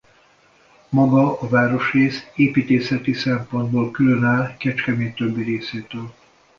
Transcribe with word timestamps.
Maga 0.89 1.37
a 1.39 1.47
városrész 1.49 2.23
építészeti 2.35 3.13
szempontból 3.13 3.91
külön 3.91 4.23
áll 4.23 4.57
Kecskemét 4.57 5.15
többi 5.15 5.43
részétől. 5.43 6.13